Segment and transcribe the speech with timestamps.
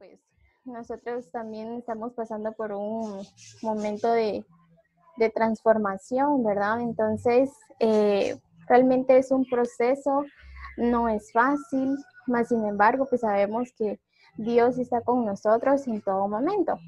[0.00, 0.18] pues
[0.64, 3.22] nosotros también estamos pasando por un
[3.62, 4.44] momento de,
[5.34, 6.80] transformación, ¿verdad?
[6.80, 10.24] Entonces, eh, realmente es un proceso,
[10.78, 11.94] no es fácil,
[12.26, 14.00] más sin embargo, pues sabemos que
[14.38, 16.78] Dios está con nosotros en todo momento.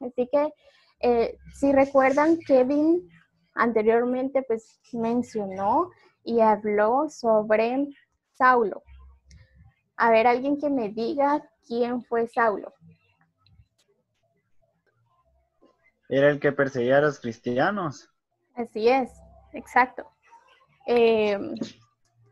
[0.00, 0.54] Así que,
[1.00, 3.06] eh, si recuerdan, Kevin
[3.54, 5.90] anteriormente pues mencionó
[6.24, 7.88] y habló sobre
[8.38, 8.82] Saulo.
[9.98, 12.72] A ver, alguien que me diga quién fue Saulo.
[16.08, 18.10] Era el que perseguía a los cristianos.
[18.54, 19.10] Así es,
[19.52, 20.10] exacto.
[20.86, 21.38] Eh,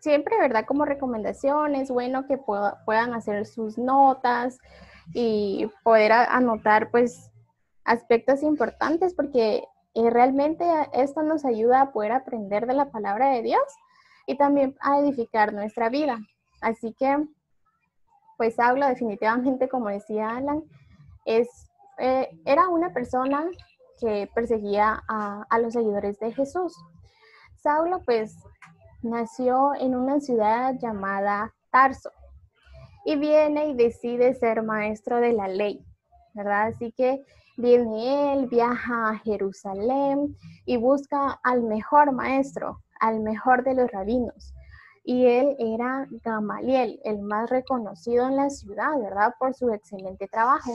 [0.00, 0.66] siempre, ¿verdad?
[0.66, 4.58] Como recomendación, es bueno que puedan hacer sus notas
[5.14, 7.30] y poder anotar, pues,
[7.84, 13.42] aspectos importantes porque eh, realmente esto nos ayuda a poder aprender de la palabra de
[13.42, 13.62] Dios
[14.26, 16.18] y también a edificar nuestra vida.
[16.60, 17.26] Así que,
[18.40, 20.64] pues hablo definitivamente, como decía Alan,
[21.26, 21.46] es,
[21.98, 23.44] eh, era una persona
[24.00, 26.74] que perseguía a, los seguidores de Jesús.
[27.56, 28.34] Saulo pues
[29.02, 32.12] nació en una ciudad llamada Tarso
[33.04, 35.84] y viene y decide ser maestro de la ley,
[36.32, 36.68] ¿verdad?
[36.68, 37.22] Así que
[37.58, 40.34] viene él, viaja a Jerusalén
[40.64, 44.54] y busca al mejor maestro, al mejor de los rabinos.
[45.10, 49.34] Y él era Gamaliel, el más reconocido en la ciudad, ¿verdad?
[49.40, 50.70] Por su excelente trabajo.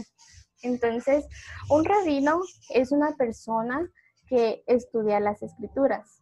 [0.62, 1.26] Entonces,
[1.70, 2.42] un rabino
[2.72, 3.90] es una persona
[4.28, 6.22] que estudia las escrituras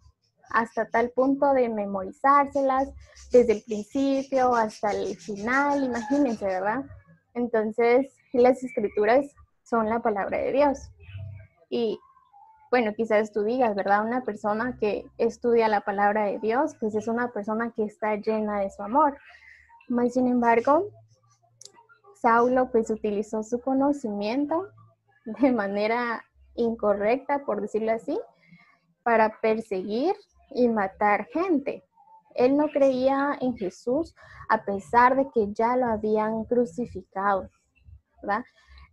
[0.52, 2.94] hasta tal punto de memorizárselas
[3.32, 6.84] desde el principio hasta el final, imagínense, ¿verdad?
[7.34, 9.26] Entonces, las escrituras
[9.64, 10.78] son la palabra de Dios.
[11.72, 11.98] Y
[12.74, 14.04] bueno, quizás tú digas, ¿verdad?
[14.04, 18.62] Una persona que estudia la palabra de Dios, pues es una persona que está llena
[18.62, 19.16] de su amor.
[20.10, 20.88] sin embargo,
[22.16, 24.70] Saulo pues utilizó su conocimiento
[25.40, 28.20] de manera incorrecta, por decirlo así,
[29.04, 30.16] para perseguir
[30.50, 31.84] y matar gente.
[32.34, 34.16] Él no creía en Jesús
[34.50, 37.52] a pesar de que ya lo habían crucificado,
[38.24, 38.44] ¿verdad?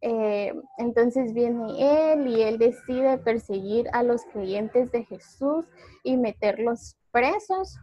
[0.03, 5.67] Eh, entonces viene él y él decide perseguir a los creyentes de Jesús
[6.03, 7.79] y meterlos presos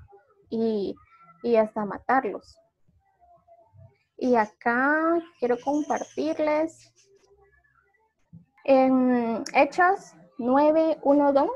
[0.50, 0.96] y,
[1.44, 2.60] y hasta matarlos.
[4.18, 6.92] Y acá quiero compartirles
[8.64, 11.50] en Hechos 9, 1, 2.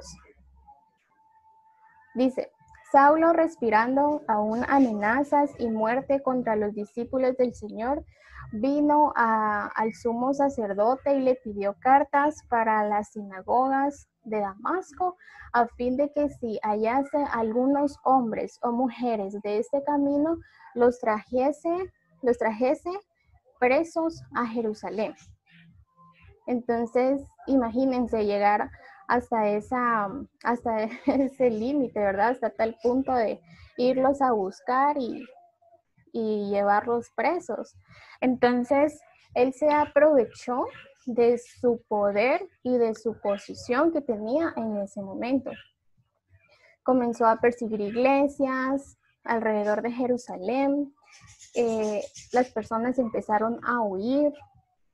[2.14, 2.52] Dice,
[2.92, 8.04] Saulo respirando aún amenazas y muerte contra los discípulos del Señor,
[8.52, 15.16] vino al sumo sacerdote y le pidió cartas para las sinagogas de Damasco,
[15.54, 20.38] a fin de que si hallase algunos hombres o mujeres de este camino,
[20.76, 21.92] los trajese
[22.22, 22.92] los trajese
[23.60, 25.16] presos a Jerusalén.
[26.46, 28.70] Entonces, imagínense llegar
[29.12, 30.10] hasta, esa,
[30.42, 32.30] hasta ese límite, ¿verdad?
[32.30, 33.42] Hasta tal punto de
[33.78, 35.26] irlos a buscar y,
[36.14, 37.76] y llevarlos presos.
[38.22, 39.02] Entonces,
[39.34, 40.66] él se aprovechó
[41.06, 45.52] de su poder y de su posición que tenía en ese momento.
[46.84, 50.96] Comenzó a perseguir iglesias alrededor de Jerusalén,
[51.54, 52.02] eh,
[52.32, 54.34] las personas empezaron a huir,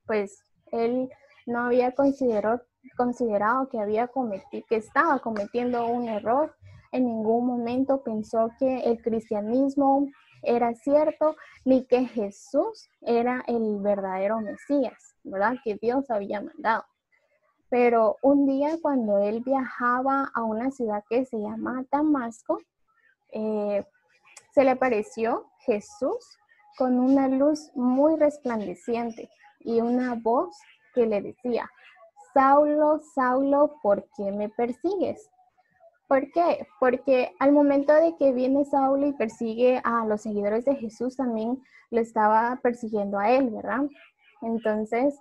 [0.08, 1.08] pues él
[1.46, 2.64] no había considerado,
[2.96, 6.56] considerado que, había cometido, que estaba cometiendo un error.
[6.92, 10.08] En ningún momento pensó que el cristianismo
[10.44, 15.56] era cierto, ni que Jesús era el verdadero Mesías, ¿verdad?
[15.64, 16.86] Que Dios había mandado.
[17.70, 22.60] Pero un día cuando él viajaba a una ciudad que se llama Damasco,
[23.34, 23.84] eh,
[24.54, 26.38] se le apareció Jesús
[26.78, 30.58] con una luz muy resplandeciente y una voz
[30.94, 31.70] que le decía,
[32.38, 35.28] Saulo, Saulo, ¿por qué me persigues?
[36.08, 36.68] ¿Por qué?
[36.80, 41.60] Porque al momento de que viene Saulo y persigue a los seguidores de Jesús, también
[41.90, 43.88] lo estaba persiguiendo a él, ¿verdad?
[44.44, 45.20] Entonces,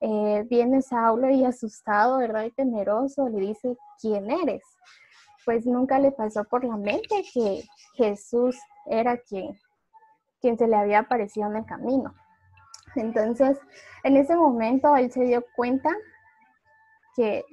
[0.00, 2.44] eh, viene Saulo y asustado, ¿verdad?
[2.44, 4.62] Y temeroso, le dice, ¿quién eres?
[5.46, 7.64] Pues nunca le pasó por la mente que
[7.94, 9.58] Jesús era quien
[10.42, 12.14] quien se le había aparecido en el camino.
[12.94, 13.58] Entonces,
[14.04, 15.90] en ese momento él se dio cuenta
[17.18, 17.44] que,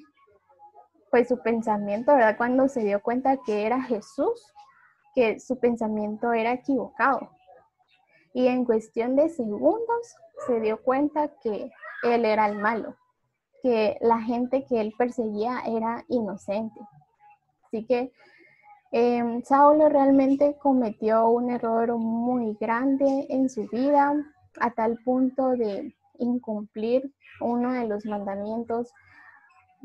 [1.10, 2.38] pues su pensamiento, ¿verdad?
[2.38, 4.54] Cuando se dio cuenta que era Jesús,
[5.16, 7.32] que su pensamiento era equivocado.
[8.32, 10.16] Y en cuestión de segundos
[10.46, 11.72] se dio cuenta que
[12.04, 12.96] él era el malo,
[13.64, 16.80] que la gente que él perseguía era inocente.
[17.66, 18.12] Así que
[18.92, 24.14] eh, Saulo realmente cometió un error muy grande en su vida,
[24.60, 28.94] a tal punto de incumplir uno de los mandamientos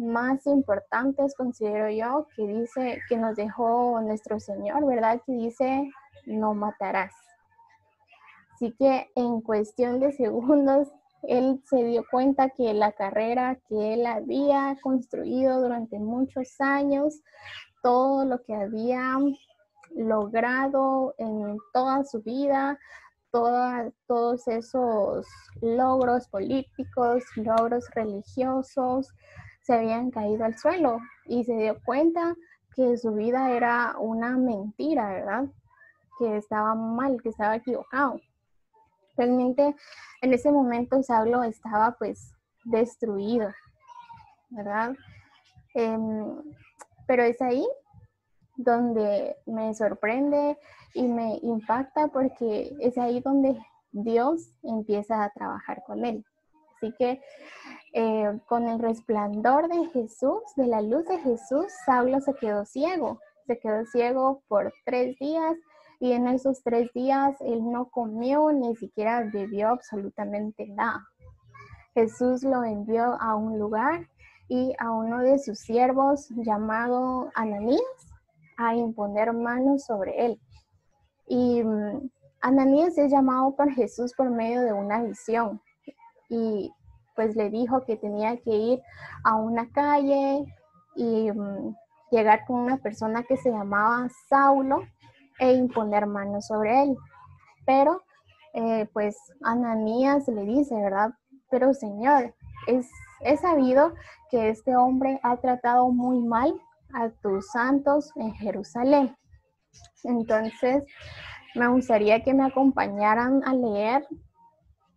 [0.00, 5.20] más importantes, considero yo, que dice, que nos dejó nuestro Señor, ¿verdad?
[5.26, 5.90] Que dice,
[6.26, 7.14] no matarás.
[8.54, 10.88] Así que en cuestión de segundos,
[11.22, 17.20] él se dio cuenta que la carrera que él había construido durante muchos años,
[17.82, 19.18] todo lo que había
[19.94, 22.78] logrado en toda su vida,
[23.30, 25.26] todos esos
[25.60, 29.12] logros políticos, logros religiosos,
[29.70, 32.34] se habían caído al suelo y se dio cuenta
[32.74, 35.44] que su vida era una mentira, ¿verdad?
[36.18, 38.20] Que estaba mal, que estaba equivocado.
[39.16, 39.76] Realmente
[40.22, 42.34] en ese momento Saulo estaba pues
[42.64, 43.48] destruido,
[44.48, 44.96] ¿verdad?
[45.74, 46.42] Em,
[47.06, 47.64] pero es ahí
[48.56, 50.58] donde me sorprende
[50.94, 53.56] y me impacta porque es ahí donde
[53.92, 56.24] Dios empieza a trabajar con él.
[56.80, 57.20] Así que
[57.92, 63.20] eh, con el resplandor de Jesús, de la luz de Jesús, Saulo se quedó ciego.
[63.46, 65.56] Se quedó ciego por tres días
[65.98, 71.06] y en esos tres días él no comió ni siquiera bebió absolutamente nada.
[71.92, 74.08] Jesús lo envió a un lugar
[74.48, 77.82] y a uno de sus siervos llamado Ananías
[78.56, 80.40] a imponer manos sobre él.
[81.26, 82.08] Y mm,
[82.40, 85.60] Ananías es llamado por Jesús por medio de una visión
[86.30, 86.72] y
[87.14, 88.82] pues le dijo que tenía que ir
[89.24, 90.46] a una calle
[90.94, 91.76] y mm,
[92.10, 94.84] llegar con una persona que se llamaba Saulo
[95.38, 96.96] e imponer manos sobre él.
[97.66, 98.02] Pero
[98.54, 101.10] eh, pues Ananías le dice, ¿verdad?
[101.50, 102.34] Pero Señor,
[102.66, 102.88] es,
[103.20, 103.92] es sabido
[104.30, 106.54] que este hombre ha tratado muy mal
[106.94, 109.16] a tus santos en Jerusalén.
[110.04, 110.84] Entonces,
[111.54, 114.06] me gustaría que me acompañaran a leer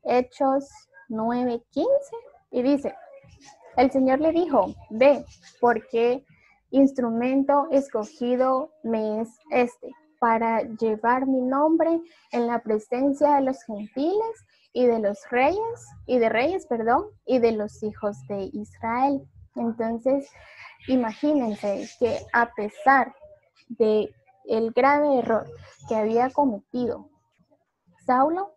[0.03, 0.69] Hechos
[1.13, 1.85] 9:15
[2.51, 2.93] y dice,
[3.77, 5.25] el Señor le dijo, ve,
[5.59, 6.25] porque
[6.71, 9.89] instrumento escogido me es este
[10.19, 11.99] para llevar mi nombre
[12.31, 17.39] en la presencia de los gentiles y de los reyes, y de reyes, perdón, y
[17.39, 19.21] de los hijos de Israel.
[19.55, 20.31] Entonces,
[20.87, 23.13] imagínense que a pesar
[23.67, 24.09] de
[24.45, 25.45] el grave error
[25.87, 27.09] que había cometido
[28.05, 28.52] Saulo,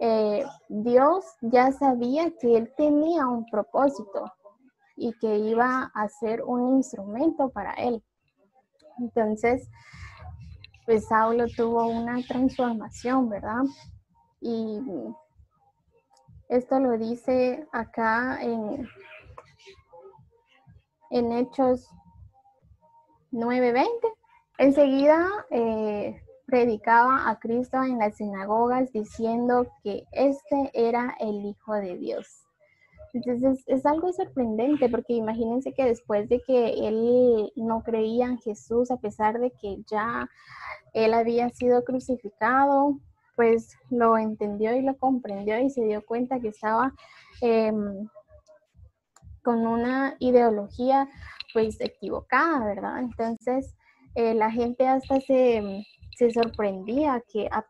[0.00, 4.32] eh, Dios ya sabía que él tenía un propósito
[4.96, 8.02] y que iba a ser un instrumento para él.
[8.98, 9.68] Entonces,
[10.86, 13.62] pues Saulo tuvo una transformación, ¿verdad?
[14.40, 14.80] Y
[16.48, 18.88] esto lo dice acá en,
[21.10, 21.88] en Hechos
[23.32, 23.88] 9:20.
[24.58, 31.98] Enseguida eh, predicaba a Cristo en las sinagogas diciendo que este era el Hijo de
[31.98, 32.46] Dios.
[33.12, 38.90] Entonces es algo sorprendente porque imagínense que después de que él no creía en Jesús,
[38.90, 40.28] a pesar de que ya
[40.92, 42.98] él había sido crucificado,
[43.34, 46.92] pues lo entendió y lo comprendió y se dio cuenta que estaba
[47.40, 48.08] em,
[49.42, 51.08] con una ideología
[51.52, 52.98] pues equivocada, ¿verdad?
[52.98, 53.74] Entonces
[54.14, 55.84] eh, la gente hasta se,
[56.16, 57.64] se sorprendía que, a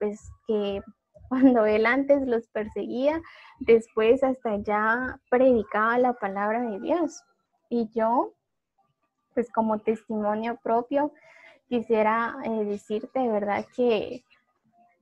[0.47, 0.83] que
[1.29, 3.21] cuando él antes los perseguía,
[3.59, 7.23] después hasta ya predicaba la palabra de Dios.
[7.69, 8.33] Y yo,
[9.35, 11.13] pues como testimonio propio,
[11.69, 13.67] quisiera eh, decirte, ¿verdad?
[13.75, 14.25] Que,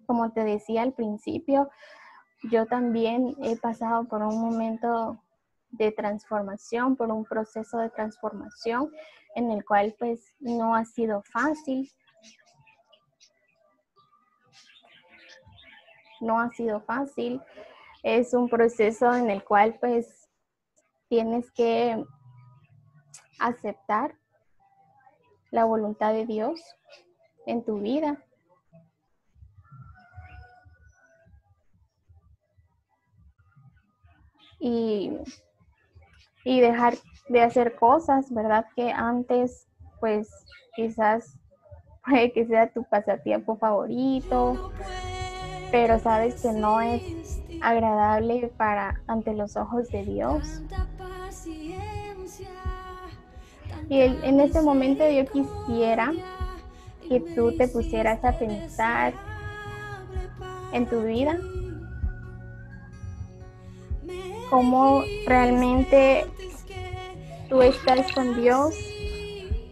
[0.07, 1.71] como te decía al principio,
[2.51, 5.19] yo también he pasado por un momento
[5.71, 8.91] de transformación, por un proceso de transformación
[9.35, 11.91] en el cual pues no ha sido fácil.
[16.21, 17.41] No ha sido fácil.
[18.03, 20.29] Es un proceso en el cual pues
[21.09, 22.05] tienes que
[23.39, 24.15] aceptar
[25.51, 26.61] la voluntad de Dios
[27.47, 28.23] en tu vida.
[34.59, 35.13] Y,
[36.45, 36.95] y dejar
[37.29, 38.67] de hacer cosas, ¿verdad?
[38.75, 39.69] Que antes,
[40.01, 40.29] pues
[40.75, 41.39] quizás
[42.05, 44.73] puede que sea tu pasatiempo favorito,
[45.71, 47.03] pero sabes que no es
[47.61, 50.63] agradable para ante los ojos de Dios.
[53.89, 56.13] Y en este momento yo quisiera
[57.09, 59.13] que tú te pusieras a pensar
[60.73, 61.39] en tu vida,
[64.51, 66.27] cómo realmente
[67.49, 68.75] tú estás con Dios,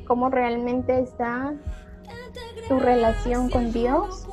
[0.07, 1.55] cómo realmente está
[2.69, 4.27] tu relación con Dios.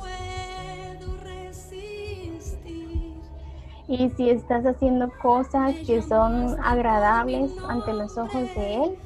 [3.90, 8.98] Y si estás haciendo cosas que son agradables ante los ojos de Él,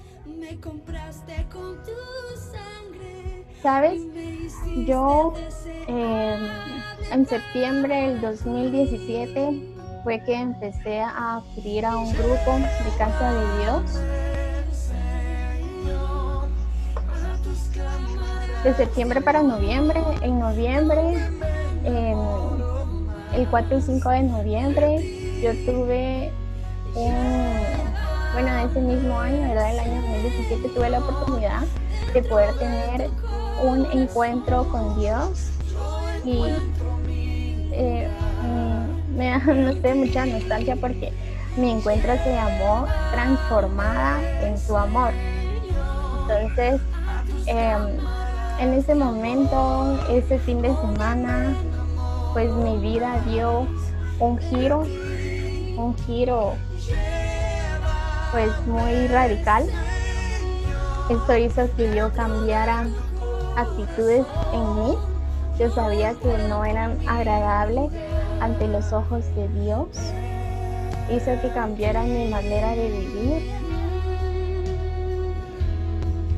[3.63, 4.03] ¿sabes?
[4.87, 5.33] Yo
[5.87, 6.39] em,
[7.11, 9.75] en septiembre del 2017
[10.05, 14.01] fue que empecé a acudir a un grupo de Casa de Dios.
[18.65, 21.17] De septiembre para noviembre, en noviembre,
[23.35, 26.31] el 4 y 5 de noviembre, yo tuve
[26.95, 27.15] un,
[28.33, 29.73] bueno, ese mismo año, ¿verdad?
[29.73, 31.63] El año 2017 tuve la oportunidad
[32.13, 33.11] de poder tener
[33.63, 35.51] un encuentro con Dios
[36.25, 36.45] y
[37.73, 38.09] eh,
[39.17, 39.39] me da,
[39.95, 41.13] mucha nostalgia porque
[41.57, 45.11] mi encuentro se llamó Transformada en su amor.
[46.23, 46.81] Entonces,
[47.47, 47.99] em,
[48.61, 51.55] en ese momento, ese fin de semana,
[52.35, 53.67] pues mi vida dio
[54.19, 56.55] un giro, un giro
[58.33, 59.65] pues muy radical.
[61.09, 62.87] Esto hizo que yo cambiara
[63.57, 64.99] actitudes en mí.
[65.61, 67.93] Yo sabía que no eran agradables
[68.41, 69.87] ante los ojos de Dios.
[71.15, 73.53] Hizo que cambiara mi manera de vivir.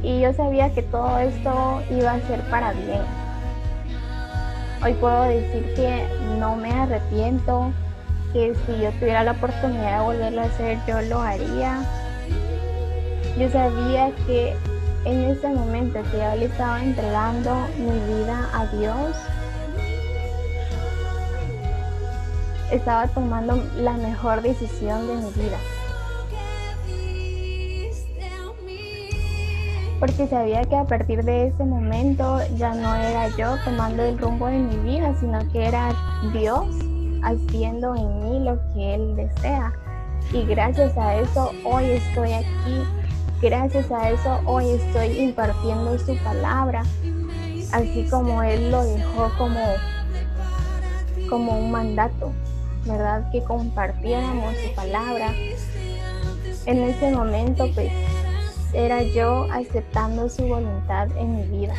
[0.03, 3.26] Y yo sabía que todo esto iba a ser para bien.
[4.85, 6.07] Hoy puedo decir que
[6.39, 7.73] no me arrepiento,
[8.33, 11.81] que si yo tuviera la oportunidad de volverlo a hacer, yo lo haría.
[13.39, 14.55] Yo sabía que
[15.05, 19.17] en ese momento que yo le estaba entregando mi vida a Dios,
[22.71, 25.59] estaba tomando la mejor decisión de mi vida.
[30.01, 34.47] Porque sabía que a partir de ese momento ya no era yo tomando el rumbo
[34.47, 35.95] de mi vida, sino que era
[36.33, 36.67] Dios
[37.23, 39.73] haciendo en mí lo que Él desea.
[40.33, 42.83] Y gracias a eso hoy estoy aquí.
[43.41, 46.83] Gracias a eso hoy estoy impartiendo su palabra,
[47.73, 49.61] así como Él lo dejó como,
[51.29, 52.33] como un mandato.
[52.87, 53.31] ¿verdad?
[53.31, 55.35] Que compartiéramos su palabra.
[56.67, 57.91] En ese momento, pues,
[58.77, 61.75] era yo aceptando su voluntad en mi vida.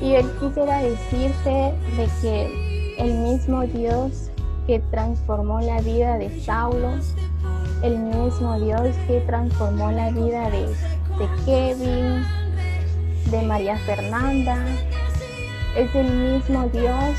[0.00, 4.30] Y él quisiera decirte de que el mismo Dios
[4.66, 6.92] que transformó la vida de Saulo,
[7.82, 10.66] el mismo Dios que transformó la vida de,
[11.44, 12.24] Kevin,
[13.30, 14.56] de María Fernanda,
[15.76, 17.16] es el mismo Dios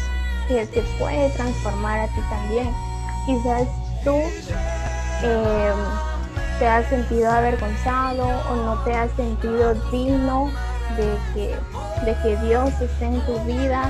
[0.48, 2.70] que te puede transformar a ti también.
[3.28, 3.68] Quizás
[4.04, 4.16] tú
[5.22, 6.09] em,
[6.60, 10.52] te has sentido avergonzado o no te has sentido digno
[10.98, 11.56] de que,
[12.06, 13.90] de que Dios esté en tu vida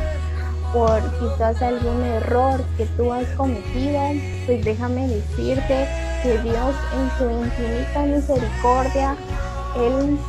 [0.72, 4.00] por quizás algún error que tú has cometido,
[4.46, 5.88] pues déjame decirte
[6.22, 9.16] que Dios en su infinita misericordia,
[9.76, 10.20] Él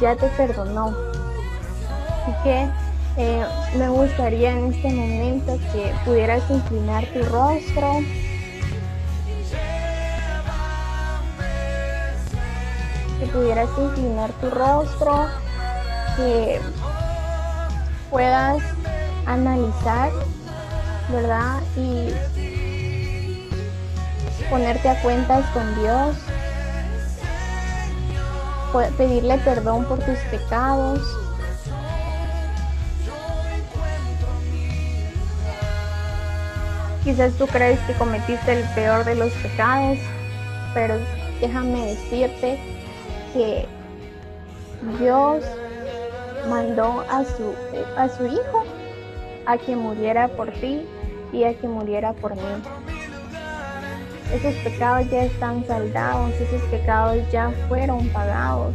[0.00, 0.88] ya te perdonó.
[0.88, 2.68] Así que
[3.16, 3.44] eh,
[3.76, 8.00] me gustaría en este momento que pudieras inclinar tu rostro.
[13.32, 15.26] Pudieras inclinar tu rostro,
[16.16, 16.60] que
[18.10, 18.62] puedas
[19.26, 20.10] analizar,
[21.10, 21.60] ¿verdad?
[21.76, 22.12] Y
[24.50, 26.16] ponerte a cuentas con Dios,
[28.96, 31.00] pedirle perdón por tus pecados
[37.04, 39.98] Quizás tú crees que cometiste el peor de los pecados,
[40.72, 40.98] pero
[41.40, 42.60] déjame decirte
[43.32, 43.66] que
[44.98, 45.44] Dios
[46.48, 47.54] mandó a su,
[47.96, 48.64] a su Hijo
[49.46, 50.86] a que muriera por ti
[51.32, 52.42] y a que muriera por mí.
[54.32, 58.74] Esos pecados ya están saldados, esos pecados ya fueron pagados.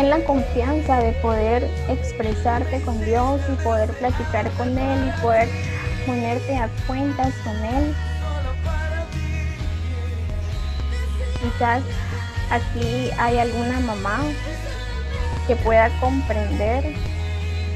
[0.00, 5.46] Ten la confianza de poder expresarte con Dios y poder platicar con Él y poder
[6.06, 7.94] ponerte a cuentas con Él.
[11.42, 11.82] Quizás
[12.50, 14.20] aquí hay alguna mamá
[15.46, 16.94] que pueda comprender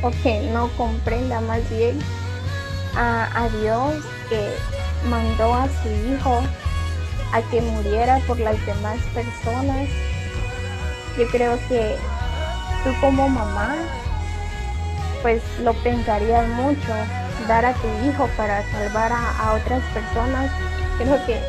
[0.01, 1.99] o que no comprenda más bien
[2.97, 4.51] a, a Dios que
[5.11, 6.41] mandó a su hijo
[7.33, 9.89] a que muriera por las demás personas.
[11.19, 11.97] Yo creo que
[12.85, 13.75] tú como mamá,
[15.23, 16.93] pues lo pensarías mucho,
[17.49, 20.51] dar a tu hijo para salvar a, otras personas.
[20.99, 21.41] Creo que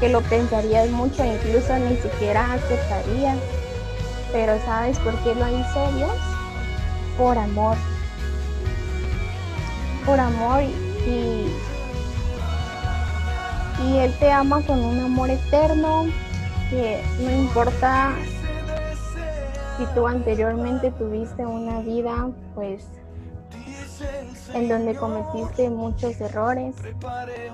[0.00, 3.38] que lo pensarías mucho, incluso ni siquiera aceptarías.
[4.32, 6.16] Pero ¿sabes por qué lo hizo Dios?
[7.16, 7.76] Por amor.
[10.04, 11.46] Por amor y,
[13.84, 16.06] y Él te ama con un amor eterno
[16.70, 18.12] que no importa
[19.76, 22.86] si tú anteriormente tuviste una vida pues
[24.52, 26.74] en donde cometiste muchos errores,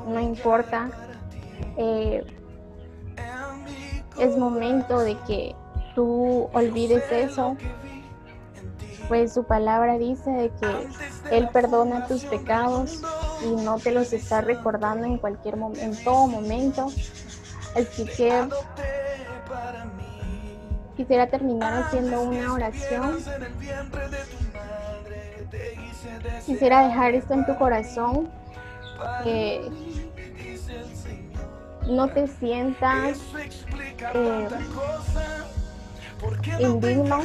[0.06, 0.90] no importa.
[1.76, 2.24] Eh,
[4.18, 5.54] es momento de que
[5.94, 7.56] tú olvides eso,
[9.08, 13.02] pues su palabra dice de que Él perdona tus pecados
[13.44, 16.86] y no te los está recordando en cualquier momento, en todo momento.
[17.76, 18.48] Así que
[21.00, 23.16] quisiera terminar haciendo una oración
[26.44, 28.28] Quisiera dejar esto en tu corazón,
[29.24, 29.70] que
[31.86, 33.18] no te sientas
[34.14, 34.48] eh,
[36.58, 37.22] indigno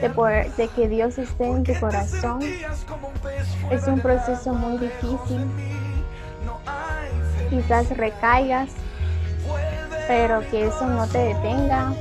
[0.00, 2.40] de, de que Dios esté en tu corazón.
[3.70, 5.50] Es un proceso muy difícil.
[7.50, 8.70] Quizás recaigas,
[10.06, 11.92] pero que eso no te detenga.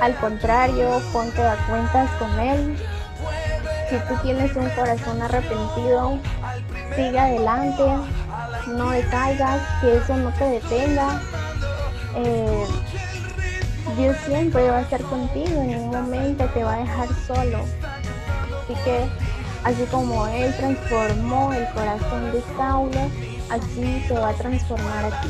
[0.00, 2.76] Al contrario, ponte a cuentas con Él
[3.88, 6.18] si tú tienes un corazón arrepentido,
[6.96, 7.84] sigue adelante,
[8.66, 11.20] no decaigas, que eso no te detenga.
[12.16, 12.66] Eh,
[13.96, 17.58] Dios siempre va a estar contigo, en ningún momento te va a dejar solo.
[18.62, 19.06] Así que,
[19.64, 23.00] así como Él transformó el corazón de Saulo,
[23.50, 25.28] así te va a transformar a ti.